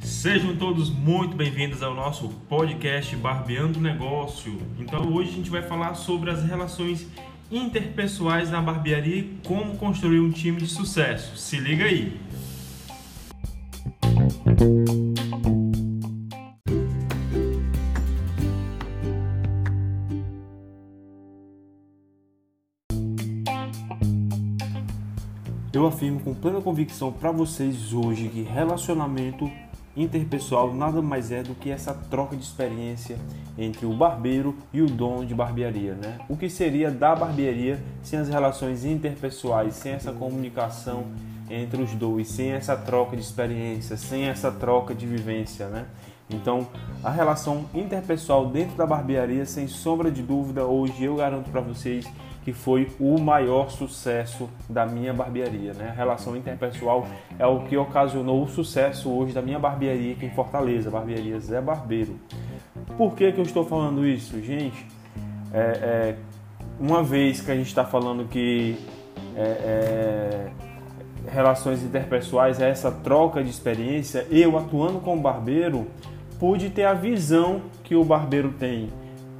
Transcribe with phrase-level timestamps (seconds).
[0.00, 4.58] Sejam todos muito bem-vindos ao nosso podcast Barbeando Negócio.
[4.78, 7.06] Então hoje a gente vai falar sobre as relações
[7.50, 11.36] interpessoais na barbearia e como construir um time de sucesso.
[11.36, 12.18] Se liga aí!
[25.70, 29.50] Eu afirmo com plena convicção para vocês hoje que relacionamento
[29.94, 33.18] interpessoal nada mais é do que essa troca de experiência
[33.58, 36.20] entre o barbeiro e o dono de barbearia, né?
[36.26, 41.04] O que seria da barbearia sem as relações interpessoais, sem essa comunicação
[41.50, 45.84] entre os dois, sem essa troca de experiência, sem essa troca de vivência, né?
[46.30, 46.66] Então,
[47.04, 52.06] a relação interpessoal dentro da barbearia, sem sombra de dúvida, hoje eu garanto para vocês
[52.48, 55.74] que foi o maior sucesso da minha barbearia.
[55.74, 55.90] Né?
[55.90, 57.06] A relação interpessoal
[57.38, 61.60] é o que ocasionou o sucesso hoje da minha barbearia aqui em Fortaleza, barbearia Zé
[61.60, 62.18] Barbeiro.
[62.96, 64.86] Por que, que eu estou falando isso, gente?
[65.52, 66.16] É, é,
[66.80, 68.78] uma vez que a gente está falando que
[69.36, 70.50] é, é,
[71.30, 75.86] relações interpessoais é essa troca de experiência, eu atuando como barbeiro
[76.40, 78.88] pude ter a visão que o barbeiro tem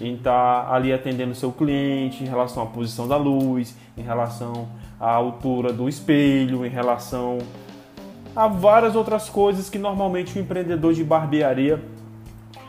[0.00, 4.68] em estar tá ali atendendo seu cliente, em relação à posição da luz, em relação
[4.98, 7.38] à altura do espelho, em relação
[8.34, 11.82] a várias outras coisas que normalmente o empreendedor de barbearia,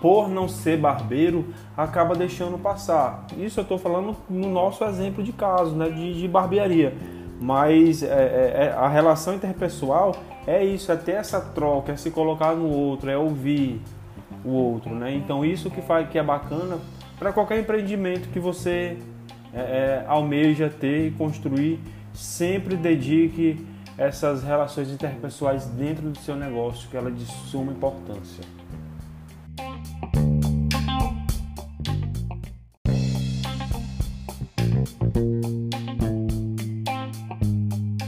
[0.02, 3.26] por não ser barbeiro, acaba deixando passar.
[3.38, 6.96] Isso eu estou falando no nosso exemplo de caso, né, de, de barbearia.
[7.40, 10.16] Mas é, é, é, a relação interpessoal
[10.46, 13.82] é isso, é ter essa troca, é se colocar no outro, é ouvir
[14.44, 15.14] o outro, né?
[15.16, 16.80] Então isso que faz que é bacana
[17.22, 18.98] para qualquer empreendimento que você
[19.54, 21.80] é, é, almeja ter e construir,
[22.16, 23.64] sempre dedique
[23.96, 28.44] essas relações interpessoais dentro do seu negócio, que ela é de suma importância.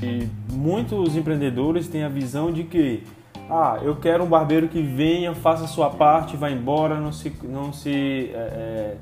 [0.02, 3.04] E muitos empreendedores têm a visão de que
[3.50, 7.32] ah, eu quero um barbeiro que venha, faça a sua parte, vá embora, não se,
[7.44, 8.98] não se é, é,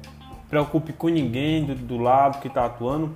[0.49, 3.11] preocupe com ninguém do, do lado que está atuando.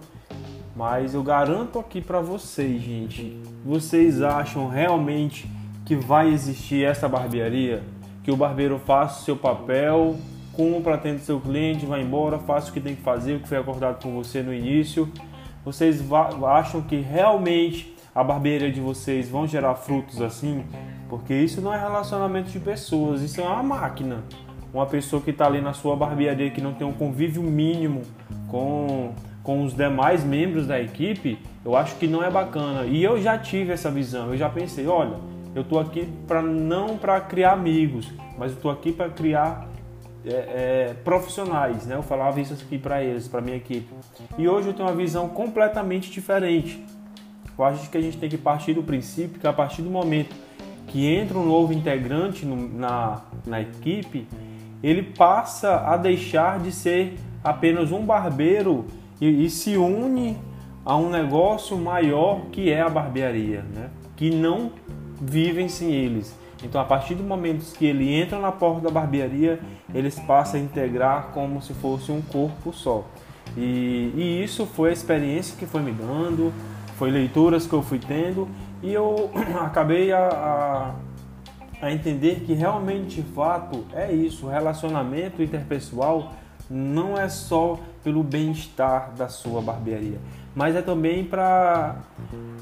[0.75, 5.49] Mas eu garanto aqui para vocês, gente, vocês acham realmente
[5.85, 7.81] que vai existir essa barbearia?
[8.23, 10.17] Que o barbeiro faça o seu papel,
[10.51, 13.57] cumpra, atende seu cliente, vai embora, faça o que tem que fazer, o que foi
[13.57, 15.09] acordado com você no início.
[15.63, 16.03] Vocês
[16.43, 20.63] acham que realmente a barbearia de vocês vão gerar frutos assim?
[21.09, 24.23] Porque isso não é relacionamento de pessoas, isso é uma máquina.
[24.73, 28.03] Uma pessoa que está ali na sua barbearia que não tem um convívio mínimo
[28.47, 32.85] com, com os demais membros da equipe, eu acho que não é bacana.
[32.85, 35.17] E eu já tive essa visão, eu já pensei, olha,
[35.53, 39.67] eu estou aqui para não para criar amigos, mas eu aqui para criar
[40.25, 41.95] é, é, profissionais, né?
[41.95, 43.93] Eu falava isso aqui para eles, para minha equipe.
[44.37, 46.83] E hoje eu tenho uma visão completamente diferente.
[47.57, 50.35] Eu acho que a gente tem que partir do princípio que a partir do momento
[50.87, 54.27] que entra um novo integrante no, na, na equipe,
[54.83, 58.85] ele passa a deixar de ser apenas um barbeiro
[59.19, 60.37] e, e, se une
[60.83, 63.89] a um negócio maior que é a barbearia, né?
[64.15, 64.71] que não
[65.19, 66.35] vivem sem eles.
[66.63, 69.59] Então, a partir do momento que ele entra na porta da barbearia,
[69.93, 73.05] eles passam a integrar como se fosse um corpo só.
[73.55, 76.53] E, e isso foi a experiência que foi me dando,
[76.97, 78.47] foi leituras que eu fui tendo
[78.81, 79.29] e eu
[79.61, 80.27] acabei a,
[81.81, 84.47] a, a entender que realmente, de fato, é isso.
[84.47, 86.33] Relacionamento interpessoal
[86.69, 90.19] não é só pelo bem-estar da sua barbearia,
[90.55, 91.97] mas é também para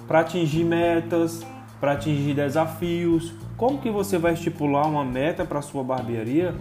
[0.10, 1.46] atingir metas,
[1.80, 3.34] para atingir desafios.
[3.56, 6.56] Como que você vai estipular uma meta para sua barbearia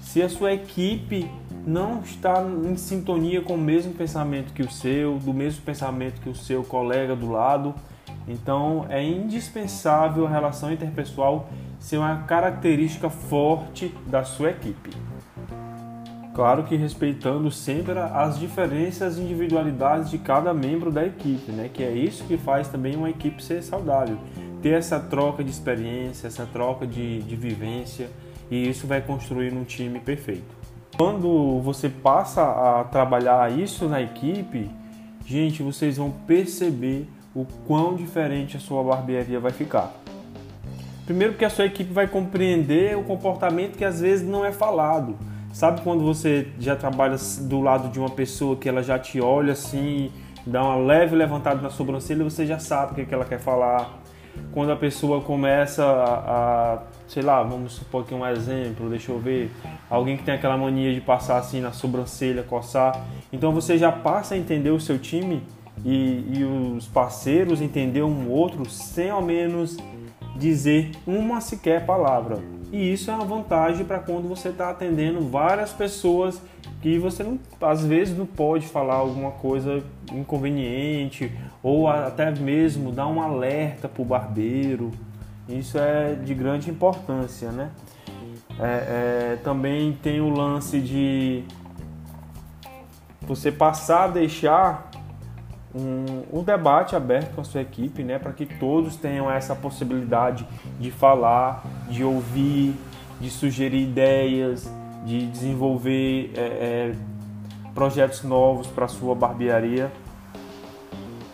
[0.00, 1.30] se a sua equipe
[1.68, 6.30] não está em sintonia com o mesmo pensamento que o seu, do mesmo pensamento que
[6.30, 7.74] o seu colega do lado?
[8.26, 14.90] Então é indispensável a relação interpessoal ser uma característica forte da sua equipe.
[16.34, 21.68] Claro que respeitando sempre as diferenças e individualidades de cada membro da equipe, né?
[21.72, 24.16] que é isso que faz também uma equipe ser saudável.
[24.62, 28.08] Ter essa troca de experiência, essa troca de, de vivência,
[28.50, 30.58] e isso vai construir um time perfeito.
[30.98, 34.68] Quando você passa a trabalhar isso na equipe,
[35.24, 39.92] gente, vocês vão perceber o quão diferente a sua barbearia vai ficar.
[41.06, 45.16] Primeiro porque a sua equipe vai compreender o comportamento que às vezes não é falado.
[45.52, 49.52] Sabe quando você já trabalha do lado de uma pessoa que ela já te olha
[49.52, 50.10] assim
[50.48, 53.38] dá uma leve levantada na sobrancelha, você já sabe o que, é que ela quer
[53.38, 53.97] falar.
[54.52, 59.18] Quando a pessoa começa a, a, sei lá, vamos supor aqui um exemplo, deixa eu
[59.18, 59.50] ver,
[59.88, 64.34] alguém que tem aquela mania de passar assim na sobrancelha, coçar, então você já passa
[64.34, 65.42] a entender o seu time
[65.84, 69.76] e, e os parceiros entender um outro sem ao menos
[70.36, 72.57] dizer uma sequer palavra.
[72.70, 76.40] E isso é uma vantagem para quando você está atendendo várias pessoas
[76.82, 79.82] que você não, às vezes não pode falar alguma coisa
[80.12, 81.32] inconveniente
[81.62, 84.90] ou até mesmo dar um alerta para o barbeiro.
[85.48, 87.70] Isso é de grande importância, né?
[88.60, 91.44] É, é, também tem o lance de
[93.22, 94.87] você passar a deixar
[95.74, 100.46] um, um, debate aberto com a sua equipe, né, para que todos tenham essa possibilidade
[100.78, 102.74] de falar, de ouvir,
[103.20, 104.70] de sugerir ideias,
[105.04, 106.94] de desenvolver é, é,
[107.74, 109.90] projetos novos para a sua barbearia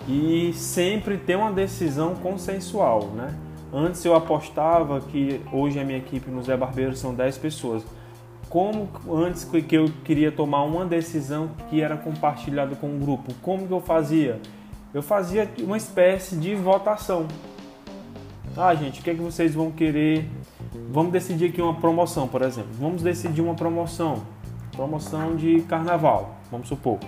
[0.06, 3.34] e sempre ter uma decisão consensual, né?
[3.72, 7.84] Antes eu apostava que hoje a minha equipe no Zé Barbeiro são 10 pessoas
[8.48, 13.66] como antes que eu queria tomar uma decisão que era compartilhada com o grupo, como
[13.66, 14.40] que eu fazia?
[14.92, 17.26] Eu fazia uma espécie de votação.
[18.56, 20.30] Ah, gente, o que é que vocês vão querer?
[20.90, 22.70] Vamos decidir aqui uma promoção, por exemplo.
[22.78, 24.22] Vamos decidir uma promoção.
[24.70, 26.98] Promoção de carnaval, vamos supor.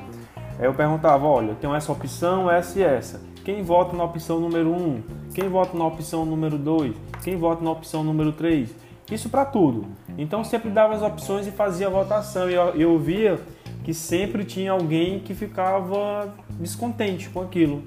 [0.58, 3.20] Aí eu perguntava, olha, tenho essa opção, essa e essa.
[3.44, 4.74] Quem vota na opção número 1?
[4.74, 5.02] Um?
[5.32, 6.96] Quem vota na opção número 2?
[7.22, 8.74] Quem vota na opção número 3?
[9.10, 9.86] Isso para tudo.
[10.18, 12.50] Então sempre dava as opções e fazia a votação.
[12.50, 13.38] E eu, eu via
[13.84, 17.82] que sempre tinha alguém que ficava descontente com aquilo.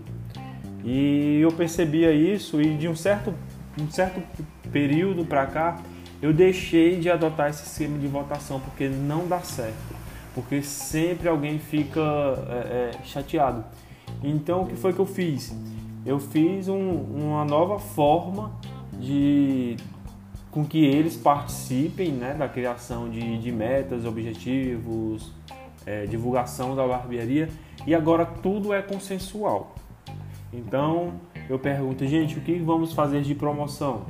[0.83, 3.33] E eu percebia isso e de um certo,
[3.79, 4.21] um certo
[4.71, 5.79] período para cá
[6.21, 9.95] eu deixei de adotar esse esquema de votação porque não dá certo.
[10.35, 12.01] Porque sempre alguém fica
[12.49, 13.63] é, é, chateado.
[14.23, 15.55] Então o que foi que eu fiz?
[16.05, 18.51] Eu fiz um, uma nova forma
[18.93, 19.77] de,
[20.51, 25.31] com que eles participem né, da criação de, de metas, objetivos,
[25.85, 27.49] é, divulgação da barbearia
[27.85, 29.75] e agora tudo é consensual.
[30.51, 31.13] Então
[31.49, 34.05] eu pergunto, gente, o que vamos fazer de promoção?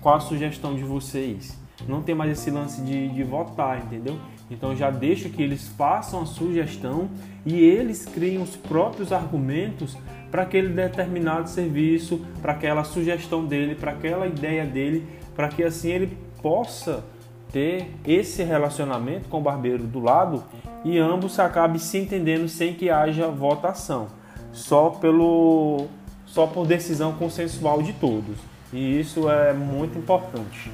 [0.00, 1.58] Qual a sugestão de vocês?
[1.86, 4.18] Não tem mais esse lance de, de votar, entendeu?
[4.50, 7.10] Então já deixo que eles façam a sugestão
[7.44, 9.96] e eles criem os próprios argumentos
[10.30, 15.06] para aquele determinado serviço, para aquela sugestão dele, para aquela ideia dele
[15.36, 17.04] para que assim ele possa
[17.52, 20.42] ter esse relacionamento com o barbeiro do lado
[20.84, 24.08] e ambos acabem se entendendo sem que haja votação,
[24.52, 25.86] só pelo
[26.24, 28.36] só por decisão consensual de todos.
[28.72, 30.70] E isso é muito importante.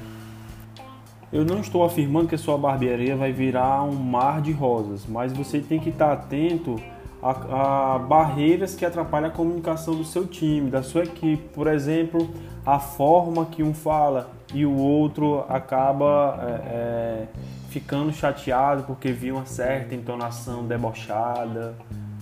[1.31, 5.33] Eu não estou afirmando que a sua barbearia vai virar um mar de rosas, mas
[5.33, 6.75] você tem que estar atento
[7.23, 11.41] a, a, barreiras que atrapalham a comunicação do seu time, da sua equipe.
[11.53, 12.29] Por exemplo,
[12.65, 17.27] a forma que um fala e o outro acaba é, é,
[17.69, 21.73] ficando chateado porque viu uma certa entonação debochada.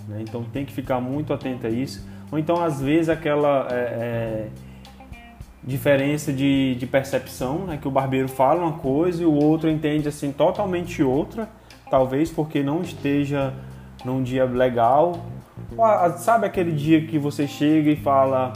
[0.08, 0.20] Né?
[0.22, 2.08] Então tem que ficar muito atento a isso.
[2.32, 4.48] Ou então, às vezes, aquela é, é
[5.64, 7.78] diferença de, de percepção, né?
[7.82, 11.50] que o barbeiro fala uma coisa e o outro entende assim totalmente outra,
[11.90, 13.54] talvez porque não esteja
[14.04, 15.26] num dia legal.
[16.18, 18.54] Sabe aquele dia que você chega e fala: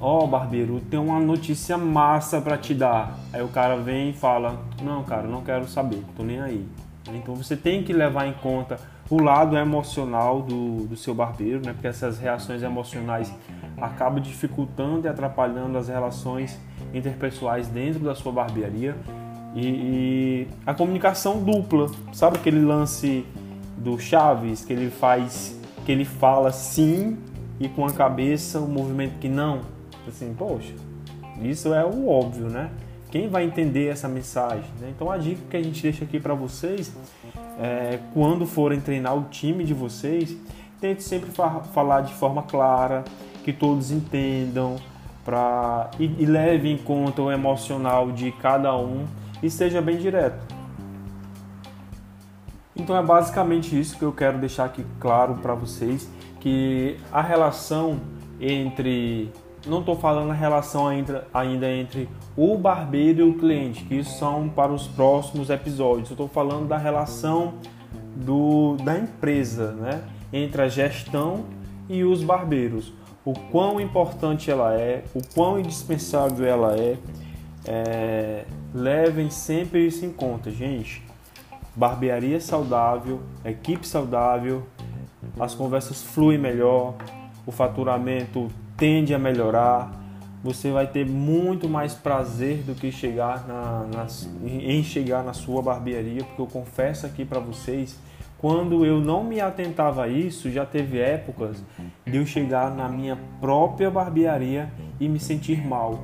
[0.00, 3.16] Ó, oh, barbeiro, tem uma notícia massa para te dar.
[3.32, 6.66] Aí o cara vem e fala: Não, cara, não quero saber, tô nem aí.
[7.10, 8.78] Então você tem que levar em conta
[9.10, 11.72] o lado emocional do, do seu barbeiro, né?
[11.72, 13.32] Porque essas reações emocionais
[13.80, 16.58] acabam dificultando e atrapalhando as relações
[16.94, 18.96] interpessoais dentro da sua barbearia.
[19.54, 23.26] E, e a comunicação dupla, sabe aquele lance
[23.76, 27.18] do Chaves, que ele faz, que ele fala sim
[27.58, 29.60] e com a cabeça o um movimento que não.
[30.06, 30.74] Assim, poxa,
[31.40, 32.70] isso é o óbvio, né?
[33.10, 34.64] Quem vai entender essa mensagem?
[34.80, 34.92] Né?
[34.94, 36.92] Então a dica que a gente deixa aqui para vocês
[37.60, 40.34] é quando forem treinar o time de vocês,
[40.80, 43.04] tente sempre fa falar de forma clara,
[43.44, 44.76] que todos entendam,
[45.24, 49.04] pra, e, e leve em conta o emocional de cada um
[49.42, 50.51] e seja bem direto.
[52.82, 56.10] Então é basicamente isso que eu quero deixar aqui claro para vocês,
[56.40, 58.00] que a relação
[58.40, 59.30] entre
[59.64, 64.18] não estou falando a relação ainda, ainda entre o barbeiro e o cliente, que isso
[64.18, 66.10] são para os próximos episódios.
[66.10, 67.54] Eu estou falando da relação
[68.16, 70.02] do, da empresa, né?
[70.32, 71.44] entre a gestão
[71.88, 72.92] e os barbeiros.
[73.24, 76.96] O quão importante ela é, o quão indispensável ela é.
[77.64, 81.11] é levem sempre isso em conta, gente
[81.74, 84.66] barbearia saudável, equipe saudável,
[85.38, 86.94] as conversas fluem melhor,
[87.46, 89.90] o faturamento tende a melhorar,
[90.42, 94.06] você vai ter muito mais prazer do que chegar na, na,
[94.44, 97.98] em chegar na sua barbearia, porque eu confesso aqui para vocês,
[98.38, 101.62] quando eu não me atentava a isso, já teve épocas
[102.04, 106.02] de eu chegar na minha própria barbearia e me sentir mal.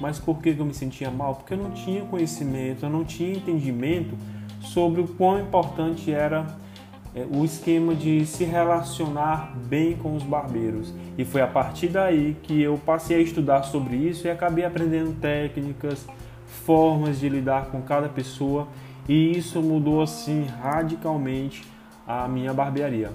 [0.00, 1.36] Mas por que eu me sentia mal?
[1.36, 4.16] Porque eu não tinha conhecimento, eu não tinha entendimento
[4.64, 6.46] sobre o quão importante era
[7.14, 10.92] é, o esquema de se relacionar bem com os barbeiros.
[11.16, 15.18] E foi a partir daí que eu passei a estudar sobre isso e acabei aprendendo
[15.20, 16.06] técnicas,
[16.64, 18.68] formas de lidar com cada pessoa,
[19.08, 21.64] e isso mudou assim radicalmente
[22.06, 23.10] a minha barbearia.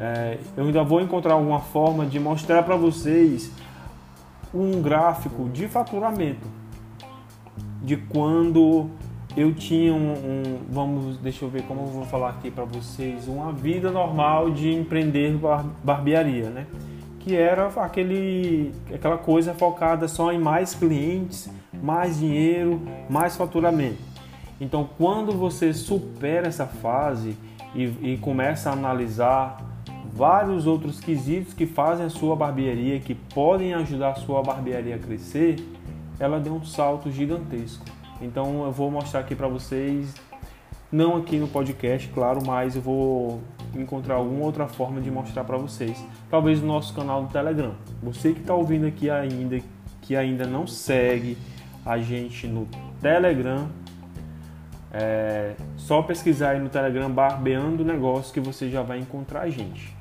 [0.00, 3.52] É, eu ainda vou encontrar alguma forma de mostrar para vocês
[4.54, 6.46] um gráfico de faturamento
[7.82, 8.90] de quando
[9.36, 13.28] eu tinha um, um, vamos, deixa eu ver como eu vou falar aqui para vocês,
[13.28, 16.66] uma vida normal de empreender bar, barbearia, né?
[17.20, 21.50] Que era aquele, aquela coisa focada só em mais clientes,
[21.82, 23.98] mais dinheiro, mais faturamento.
[24.60, 27.36] Então, quando você supera essa fase
[27.74, 29.62] e, e começa a analisar
[30.12, 34.98] vários outros quesitos que fazem a sua barbearia, que podem ajudar a sua barbearia a
[34.98, 35.56] crescer,
[36.18, 37.84] ela deu um salto gigantesco.
[38.20, 40.14] Então eu vou mostrar aqui para vocês,
[40.90, 43.40] não aqui no podcast, claro, mas eu vou
[43.74, 46.02] encontrar alguma outra forma de mostrar para vocês.
[46.30, 47.74] Talvez no nosso canal do Telegram.
[48.02, 49.58] Você que está ouvindo aqui ainda,
[50.00, 51.36] que ainda não segue
[51.84, 52.66] a gente no
[53.00, 53.68] Telegram,
[54.92, 59.94] é só pesquisar aí no Telegram Barbeando Negócio que você já vai encontrar a gente.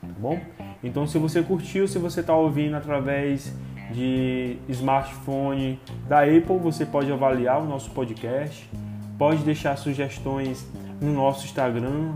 [0.00, 0.40] Tá bom?
[0.82, 3.54] Então se você curtiu, se você está ouvindo através
[3.92, 8.70] de smartphone da Apple, você pode avaliar o nosso podcast,
[9.18, 10.66] pode deixar sugestões
[11.00, 12.14] no nosso Instagram,